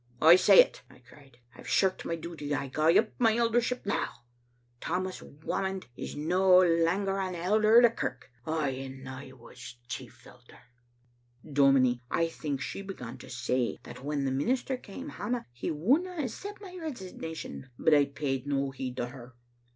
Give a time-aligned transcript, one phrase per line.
[0.19, 1.37] "*I say it,' I cried.
[1.53, 2.55] 'I've shirked my duty.
[2.55, 4.23] I gie up my eldership now.
[4.79, 10.25] Tammas Whamond is no langer an elder o' the kirk;' ay, and I was chief
[10.25, 10.57] elder."
[11.53, 16.15] Dominie, I think she began to say that when the minister came hame he wouldna
[16.23, 19.35] accept my resignation, but I paid no heed to her.